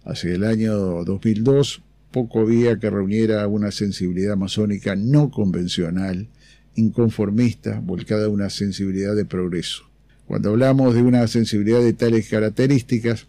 Hacia 0.06 0.34
el 0.34 0.46
año 0.46 0.74
2002 1.04 1.84
poco 2.12 2.40
había 2.40 2.80
que 2.80 2.90
reuniera 2.90 3.46
una 3.50 3.72
sensibilidad 3.72 4.38
masónica 4.38 4.96
no 4.96 5.32
convencional, 5.32 6.30
inconformista, 6.76 7.82
volcada 7.82 8.28
a 8.28 8.30
una 8.30 8.50
sensibilidad 8.50 9.18
de 9.18 9.26
progreso. 9.26 9.91
Cuando 10.32 10.52
hablamos 10.52 10.96
de 10.96 11.02
una 11.02 11.28
sensibilidad 11.28 11.82
de 11.82 11.92
tales 11.92 12.30
características, 12.30 13.28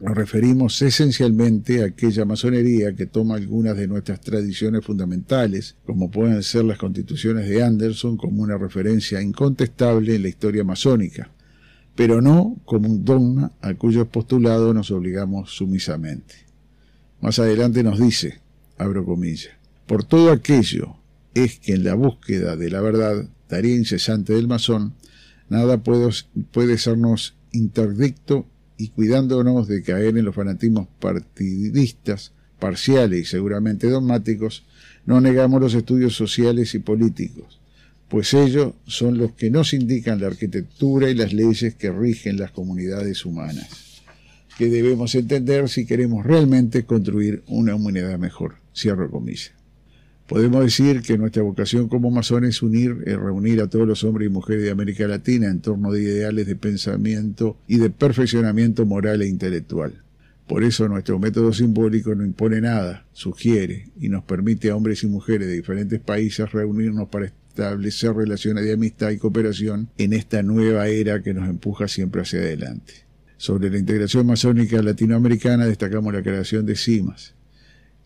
nos 0.00 0.16
referimos 0.16 0.82
esencialmente 0.82 1.80
a 1.80 1.86
aquella 1.86 2.24
masonería 2.24 2.92
que 2.92 3.06
toma 3.06 3.36
algunas 3.36 3.76
de 3.76 3.86
nuestras 3.86 4.20
tradiciones 4.20 4.84
fundamentales, 4.84 5.76
como 5.86 6.10
pueden 6.10 6.42
ser 6.42 6.64
las 6.64 6.76
constituciones 6.76 7.48
de 7.48 7.62
Anderson, 7.62 8.16
como 8.16 8.42
una 8.42 8.58
referencia 8.58 9.22
incontestable 9.22 10.16
en 10.16 10.22
la 10.22 10.28
historia 10.28 10.64
masónica, 10.64 11.30
pero 11.94 12.20
no 12.20 12.56
como 12.64 12.88
un 12.88 13.04
dogma 13.04 13.52
a 13.60 13.74
cuyos 13.74 14.08
postulados 14.08 14.74
nos 14.74 14.90
obligamos 14.90 15.52
sumisamente. 15.52 16.34
Más 17.20 17.38
adelante 17.38 17.84
nos 17.84 18.00
dice, 18.00 18.40
abro 18.76 19.04
comillas, 19.04 19.52
por 19.86 20.02
todo 20.02 20.32
aquello 20.32 20.96
es 21.32 21.60
que 21.60 21.74
en 21.74 21.84
la 21.84 21.94
búsqueda 21.94 22.56
de 22.56 22.70
la 22.70 22.80
verdad, 22.80 23.28
tarea 23.46 23.76
incesante 23.76 24.32
del 24.32 24.48
masón, 24.48 24.94
Nada 25.50 25.82
puede, 25.82 26.78
sernos 26.78 27.34
interdicto 27.52 28.46
y 28.78 28.88
cuidándonos 28.88 29.66
de 29.66 29.82
caer 29.82 30.16
en 30.16 30.24
los 30.24 30.34
fanatismos 30.34 30.86
partidistas, 31.00 32.32
parciales 32.60 33.20
y 33.20 33.24
seguramente 33.24 33.90
dogmáticos, 33.90 34.64
no 35.04 35.20
negamos 35.20 35.60
los 35.60 35.74
estudios 35.74 36.14
sociales 36.14 36.74
y 36.76 36.78
políticos, 36.78 37.60
pues 38.08 38.32
ellos 38.32 38.74
son 38.86 39.18
los 39.18 39.32
que 39.32 39.50
nos 39.50 39.74
indican 39.74 40.20
la 40.20 40.28
arquitectura 40.28 41.10
y 41.10 41.14
las 41.14 41.32
leyes 41.32 41.74
que 41.74 41.90
rigen 41.90 42.38
las 42.38 42.52
comunidades 42.52 43.24
humanas, 43.26 44.02
que 44.56 44.68
debemos 44.68 45.16
entender 45.16 45.68
si 45.68 45.84
queremos 45.84 46.24
realmente 46.24 46.84
construir 46.84 47.42
una 47.48 47.74
humanidad 47.74 48.18
mejor. 48.18 48.54
Cierro 48.72 49.10
comillas. 49.10 49.59
Podemos 50.30 50.62
decir 50.62 51.02
que 51.02 51.18
nuestra 51.18 51.42
vocación 51.42 51.88
como 51.88 52.08
masones 52.08 52.50
es 52.50 52.62
unir 52.62 52.98
y 53.04 53.10
reunir 53.14 53.60
a 53.60 53.66
todos 53.66 53.84
los 53.84 54.04
hombres 54.04 54.28
y 54.28 54.30
mujeres 54.30 54.62
de 54.62 54.70
América 54.70 55.08
Latina 55.08 55.48
en 55.48 55.60
torno 55.60 55.90
de 55.90 56.02
ideales 56.02 56.46
de 56.46 56.54
pensamiento 56.54 57.58
y 57.66 57.78
de 57.78 57.90
perfeccionamiento 57.90 58.86
moral 58.86 59.22
e 59.22 59.26
intelectual. 59.26 60.04
Por 60.46 60.62
eso 60.62 60.86
nuestro 60.86 61.18
método 61.18 61.52
simbólico 61.52 62.14
no 62.14 62.24
impone 62.24 62.60
nada, 62.60 63.08
sugiere 63.12 63.88
y 63.98 64.08
nos 64.08 64.22
permite 64.22 64.70
a 64.70 64.76
hombres 64.76 65.02
y 65.02 65.08
mujeres 65.08 65.48
de 65.48 65.54
diferentes 65.54 65.98
países 65.98 66.52
reunirnos 66.52 67.08
para 67.08 67.26
establecer 67.26 68.14
relaciones 68.14 68.62
de 68.62 68.74
amistad 68.74 69.10
y 69.10 69.18
cooperación 69.18 69.88
en 69.98 70.12
esta 70.12 70.44
nueva 70.44 70.86
era 70.86 71.24
que 71.24 71.34
nos 71.34 71.48
empuja 71.48 71.88
siempre 71.88 72.22
hacia 72.22 72.38
adelante. 72.38 72.92
Sobre 73.36 73.68
la 73.68 73.78
integración 73.78 74.28
masónica 74.28 74.80
latinoamericana 74.80 75.66
destacamos 75.66 76.14
la 76.14 76.22
creación 76.22 76.66
de 76.66 76.76
CIMAS, 76.76 77.34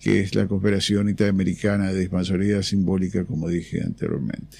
que 0.04 0.20
es 0.20 0.34
la 0.34 0.46
cooperación 0.46 1.08
interamericana 1.08 1.90
de 1.90 2.10
masonería 2.10 2.62
simbólica, 2.62 3.24
como 3.24 3.48
dije 3.48 3.80
anteriormente, 3.82 4.58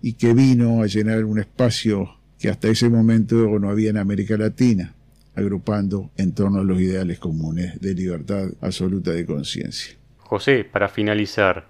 y 0.00 0.14
que 0.14 0.32
vino 0.32 0.80
a 0.80 0.86
llenar 0.86 1.26
un 1.26 1.38
espacio 1.40 2.16
que 2.38 2.48
hasta 2.48 2.68
ese 2.68 2.88
momento 2.88 3.36
no 3.58 3.68
había 3.68 3.90
en 3.90 3.98
América 3.98 4.38
Latina, 4.38 4.94
agrupando 5.34 6.10
en 6.16 6.32
torno 6.32 6.60
a 6.60 6.64
los 6.64 6.80
ideales 6.80 7.18
comunes 7.18 7.78
de 7.82 7.92
libertad 7.92 8.48
absoluta 8.62 9.10
de 9.10 9.26
conciencia. 9.26 9.94
José, 10.16 10.64
para 10.64 10.88
finalizar, 10.88 11.66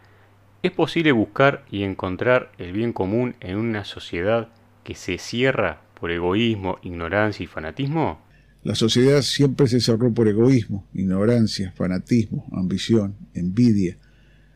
¿es 0.63 0.71
posible 0.71 1.11
buscar 1.11 1.65
y 1.73 1.83
encontrar 1.83 2.53
el 2.57 2.71
bien 2.71 2.93
común 2.93 3.35
en 3.41 3.57
una 3.57 3.85
sociedad 3.85 4.51
que 4.85 4.95
se 4.95 5.19
cierra 5.19 5.81
por 5.99 6.13
egoísmo, 6.13 6.79
ignorancia 6.83 7.43
y 7.43 7.49
fanatismo? 7.49 8.21
La 8.65 8.77
sociedad 8.77 9.23
siempre 9.23 9.67
se 9.67 9.81
cerró 9.81 10.15
por 10.15 10.29
egoísmo, 10.29 10.87
ignorancia, 10.95 11.73
fanatismo, 11.77 12.47
ambición, 12.53 13.15
envidia. 13.35 13.97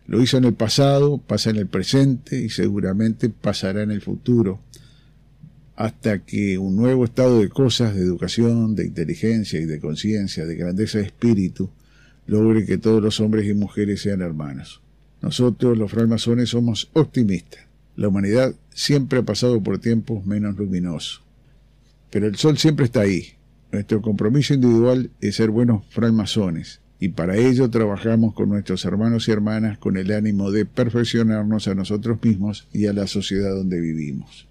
Lo 0.06 0.22
hizo 0.22 0.36
en 0.36 0.44
el 0.44 0.54
pasado, 0.54 1.18
pasa 1.18 1.50
en 1.50 1.56
el 1.56 1.66
presente 1.66 2.40
y 2.40 2.48
seguramente 2.48 3.28
pasará 3.28 3.82
en 3.82 3.90
el 3.90 4.00
futuro, 4.00 4.60
hasta 5.74 6.20
que 6.20 6.56
un 6.56 6.76
nuevo 6.76 7.04
estado 7.04 7.40
de 7.40 7.48
cosas, 7.48 7.96
de 7.96 8.02
educación, 8.02 8.76
de 8.76 8.86
inteligencia 8.86 9.60
y 9.60 9.64
de 9.64 9.80
conciencia, 9.80 10.46
de 10.46 10.54
grandeza 10.54 10.98
de 10.98 11.04
espíritu, 11.04 11.70
logre 12.26 12.64
que 12.64 12.78
todos 12.78 13.02
los 13.02 13.20
hombres 13.20 13.48
y 13.48 13.54
mujeres 13.54 14.02
sean 14.02 14.20
hermanos. 14.20 14.80
Nosotros, 15.20 15.76
los 15.76 15.90
frailmasones, 15.90 16.50
somos 16.50 16.90
optimistas. 16.92 17.62
La 17.96 18.08
humanidad 18.08 18.54
siempre 18.72 19.18
ha 19.18 19.22
pasado 19.22 19.60
por 19.60 19.78
tiempos 19.78 20.24
menos 20.24 20.56
luminosos. 20.56 21.22
Pero 22.10 22.26
el 22.26 22.36
sol 22.36 22.56
siempre 22.56 22.86
está 22.86 23.00
ahí, 23.00 23.36
nuestro 23.76 24.00
compromiso 24.00 24.54
individual 24.54 25.10
es 25.20 25.36
ser 25.36 25.50
buenos 25.50 25.84
frailmasones 25.90 26.80
y 26.98 27.10
para 27.10 27.36
ello 27.36 27.68
trabajamos 27.68 28.32
con 28.32 28.48
nuestros 28.48 28.86
hermanos 28.86 29.28
y 29.28 29.32
hermanas 29.32 29.76
con 29.76 29.98
el 29.98 30.12
ánimo 30.12 30.50
de 30.50 30.64
perfeccionarnos 30.64 31.68
a 31.68 31.74
nosotros 31.74 32.18
mismos 32.22 32.66
y 32.72 32.86
a 32.86 32.94
la 32.94 33.06
sociedad 33.06 33.54
donde 33.54 33.78
vivimos. 33.78 34.46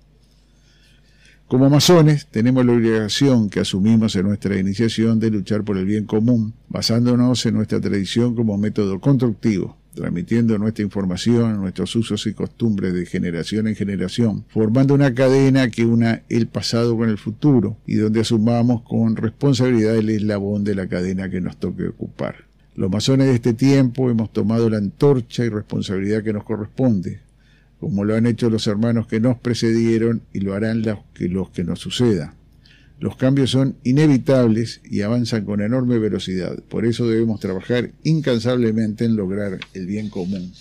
Como 1.47 1.71
masones 1.71 2.27
tenemos 2.27 2.63
la 2.67 2.73
obligación 2.73 3.49
que 3.49 3.61
asumimos 3.61 4.15
en 4.15 4.27
nuestra 4.27 4.59
iniciación 4.59 5.19
de 5.19 5.31
luchar 5.31 5.63
por 5.63 5.79
el 5.79 5.85
bien 5.85 6.05
común, 6.05 6.53
basándonos 6.69 7.43
en 7.47 7.55
nuestra 7.55 7.81
tradición 7.81 8.35
como 8.35 8.59
método 8.59 8.99
constructivo, 8.99 9.75
transmitiendo 9.95 10.57
nuestra 10.59 10.83
información, 10.83 11.59
nuestros 11.59 11.95
usos 11.95 12.27
y 12.27 12.33
costumbres 12.33 12.93
de 12.93 13.05
generación 13.05 13.67
en 13.67 13.75
generación, 13.75 14.45
formando 14.49 14.93
una 14.93 15.15
cadena 15.15 15.69
que 15.69 15.85
una 15.85 16.21
el 16.29 16.47
pasado 16.47 16.95
con 16.95 17.09
el 17.09 17.17
futuro 17.17 17.77
y 17.87 17.95
donde 17.95 18.19
asumamos 18.19 18.83
con 18.83 19.15
responsabilidad 19.15 19.95
el 19.95 20.09
eslabón 20.09 20.63
de 20.63 20.75
la 20.75 20.87
cadena 20.87 21.29
que 21.29 21.41
nos 21.41 21.57
toque 21.57 21.87
ocupar. 21.87 22.45
Los 22.75 22.91
masones 22.91 23.27
de 23.27 23.35
este 23.35 23.53
tiempo 23.53 24.09
hemos 24.09 24.33
tomado 24.33 24.69
la 24.69 24.77
antorcha 24.77 25.45
y 25.45 25.49
responsabilidad 25.49 26.23
que 26.23 26.33
nos 26.33 26.43
corresponde, 26.43 27.21
como 27.79 28.03
lo 28.03 28.15
han 28.15 28.25
hecho 28.25 28.49
los 28.49 28.67
hermanos 28.67 29.07
que 29.07 29.21
nos 29.21 29.37
precedieron 29.37 30.21
y 30.33 30.41
lo 30.41 30.53
harán 30.53 30.81
los 30.81 30.99
que, 31.13 31.29
los 31.29 31.49
que 31.51 31.63
nos 31.63 31.79
suceda. 31.79 32.35
Los 32.99 33.17
cambios 33.17 33.51
son 33.51 33.75
inevitables 33.83 34.81
y 34.83 35.01
avanzan 35.01 35.43
con 35.43 35.61
enorme 35.61 35.99
velocidad. 35.99 36.57
Por 36.69 36.85
eso 36.85 37.07
debemos 37.07 37.39
trabajar 37.39 37.91
incansablemente 38.03 39.05
en 39.05 39.15
lograr 39.15 39.59
el 39.73 39.85
bien 39.85 40.09
común, 40.09 40.53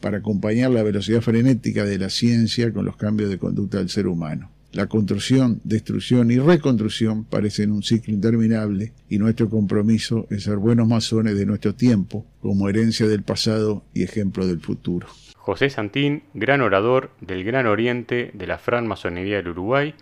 para 0.00 0.18
acompañar 0.18 0.70
la 0.70 0.82
velocidad 0.82 1.20
frenética 1.20 1.84
de 1.84 1.98
la 1.98 2.08
ciencia 2.08 2.72
con 2.72 2.84
los 2.84 2.96
cambios 2.96 3.28
de 3.28 3.38
conducta 3.38 3.78
del 3.78 3.90
ser 3.90 4.06
humano. 4.06 4.50
La 4.72 4.86
construcción, 4.86 5.60
destrucción 5.64 6.30
y 6.30 6.38
reconstrucción 6.38 7.24
parecen 7.24 7.72
un 7.72 7.82
ciclo 7.82 8.14
interminable 8.14 8.92
y 9.08 9.18
nuestro 9.18 9.50
compromiso 9.50 10.28
es 10.30 10.44
ser 10.44 10.58
buenos 10.58 10.86
masones 10.86 11.36
de 11.36 11.44
nuestro 11.44 11.74
tiempo, 11.74 12.24
como 12.40 12.68
herencia 12.68 13.08
del 13.08 13.24
pasado 13.24 13.82
y 13.92 14.04
ejemplo 14.04 14.46
del 14.46 14.60
futuro. 14.60 15.08
José 15.34 15.70
Santín, 15.70 16.22
gran 16.34 16.60
orador 16.60 17.10
del 17.20 17.42
Gran 17.42 17.66
Oriente 17.66 18.30
de 18.32 18.46
la 18.46 18.58
Francmasonería 18.58 19.38
del 19.38 19.48
Uruguay, 19.48 19.94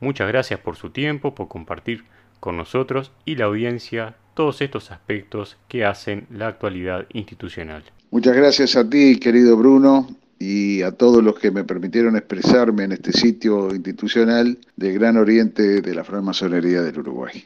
Muchas 0.00 0.28
gracias 0.28 0.60
por 0.60 0.76
su 0.76 0.90
tiempo, 0.90 1.34
por 1.34 1.48
compartir 1.48 2.04
con 2.40 2.56
nosotros 2.56 3.12
y 3.24 3.36
la 3.36 3.46
audiencia 3.46 4.16
todos 4.34 4.60
estos 4.60 4.90
aspectos 4.90 5.56
que 5.68 5.84
hacen 5.84 6.26
la 6.30 6.48
actualidad 6.48 7.06
institucional. 7.12 7.82
Muchas 8.10 8.36
gracias 8.36 8.76
a 8.76 8.88
ti, 8.88 9.18
querido 9.18 9.56
Bruno, 9.56 10.06
y 10.38 10.82
a 10.82 10.92
todos 10.92 11.24
los 11.24 11.38
que 11.38 11.50
me 11.50 11.64
permitieron 11.64 12.16
expresarme 12.16 12.84
en 12.84 12.92
este 12.92 13.12
sitio 13.12 13.74
institucional 13.74 14.58
del 14.76 14.94
Gran 14.94 15.16
Oriente 15.16 15.80
de 15.80 15.94
la 15.94 16.04
francmasonería 16.04 16.82
del 16.82 16.98
Uruguay. 16.98 17.44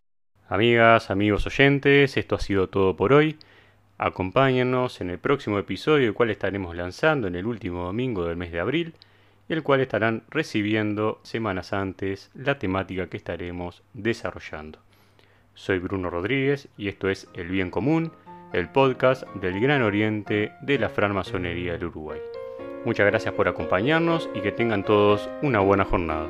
Amigas, 0.48 1.10
amigos 1.10 1.46
oyentes, 1.46 2.16
esto 2.16 2.34
ha 2.34 2.40
sido 2.40 2.68
todo 2.68 2.96
por 2.96 3.12
hoy. 3.12 3.36
Acompáñennos 3.98 5.00
en 5.00 5.10
el 5.10 5.18
próximo 5.18 5.58
episodio, 5.58 6.08
el 6.08 6.14
cual 6.14 6.30
estaremos 6.30 6.74
lanzando 6.74 7.28
en 7.28 7.36
el 7.36 7.46
último 7.46 7.84
domingo 7.84 8.24
del 8.24 8.36
mes 8.36 8.50
de 8.50 8.58
abril 8.58 8.94
el 9.50 9.62
cual 9.62 9.80
estarán 9.80 10.22
recibiendo 10.30 11.20
semanas 11.22 11.72
antes 11.72 12.30
la 12.34 12.58
temática 12.58 13.08
que 13.08 13.16
estaremos 13.16 13.82
desarrollando. 13.92 14.78
Soy 15.54 15.78
Bruno 15.80 16.08
Rodríguez 16.08 16.68
y 16.78 16.88
esto 16.88 17.08
es 17.08 17.28
El 17.34 17.48
Bien 17.48 17.70
Común, 17.70 18.12
el 18.52 18.68
podcast 18.68 19.24
del 19.34 19.60
Gran 19.60 19.82
Oriente 19.82 20.52
de 20.62 20.78
la 20.78 20.88
Francmasonería 20.88 21.72
del 21.72 21.86
Uruguay. 21.86 22.20
Muchas 22.84 23.06
gracias 23.06 23.34
por 23.34 23.48
acompañarnos 23.48 24.30
y 24.34 24.40
que 24.40 24.52
tengan 24.52 24.84
todos 24.84 25.28
una 25.42 25.60
buena 25.60 25.84
jornada. 25.84 26.28